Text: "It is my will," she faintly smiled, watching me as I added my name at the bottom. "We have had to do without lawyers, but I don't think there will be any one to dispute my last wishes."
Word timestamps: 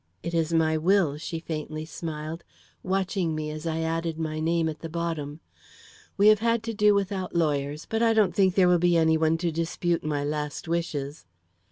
"It 0.23 0.33
is 0.33 0.51
my 0.51 0.79
will," 0.79 1.17
she 1.17 1.37
faintly 1.39 1.85
smiled, 1.85 2.43
watching 2.81 3.35
me 3.35 3.51
as 3.51 3.67
I 3.67 3.81
added 3.81 4.17
my 4.17 4.39
name 4.39 4.67
at 4.67 4.79
the 4.79 4.89
bottom. 4.89 5.41
"We 6.17 6.29
have 6.29 6.39
had 6.39 6.63
to 6.63 6.73
do 6.73 6.95
without 6.95 7.35
lawyers, 7.35 7.85
but 7.87 8.01
I 8.01 8.13
don't 8.15 8.33
think 8.33 8.55
there 8.55 8.67
will 8.67 8.79
be 8.79 8.97
any 8.97 9.15
one 9.15 9.37
to 9.37 9.51
dispute 9.51 10.03
my 10.03 10.23
last 10.23 10.67
wishes." 10.67 11.27